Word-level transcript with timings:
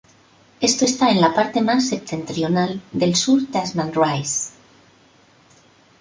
Esto 0.61 0.83
está 0.85 1.11
en 1.11 1.21
la 1.21 1.31
parte 1.35 1.61
más 1.61 1.87
septentrional 1.89 2.81
del 2.91 3.15
Sur 3.15 3.41
Tasman 3.51 3.91
Rise. 3.93 4.49